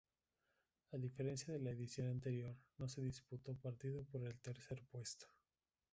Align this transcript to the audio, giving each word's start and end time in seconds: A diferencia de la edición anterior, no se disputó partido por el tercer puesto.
A 0.93 0.97
diferencia 0.97 1.53
de 1.53 1.59
la 1.59 1.69
edición 1.69 2.07
anterior, 2.09 2.55
no 2.79 2.89
se 2.89 3.03
disputó 3.03 3.53
partido 3.53 4.03
por 4.05 4.23
el 4.25 4.35
tercer 4.41 4.81
puesto. 4.91 5.27